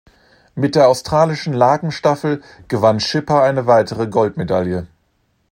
Mit 0.55 0.73
der 0.73 0.87
australischen 0.89 1.53
Lagenstaffel 1.53 2.41
gewann 2.67 2.99
Schipper 2.99 3.43
eine 3.43 3.67
weitere 3.67 4.07
Goldmedaille. 4.07 4.87